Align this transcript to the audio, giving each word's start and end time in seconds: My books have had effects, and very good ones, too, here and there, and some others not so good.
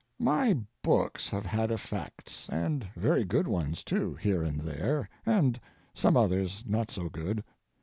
My 0.17 0.57
books 0.81 1.29
have 1.29 1.45
had 1.45 1.69
effects, 1.69 2.49
and 2.49 2.87
very 2.95 3.23
good 3.23 3.47
ones, 3.47 3.83
too, 3.83 4.15
here 4.15 4.41
and 4.41 4.59
there, 4.61 5.07
and 5.27 5.59
some 5.93 6.17
others 6.17 6.63
not 6.65 6.89
so 6.89 7.07
good. 7.07 7.43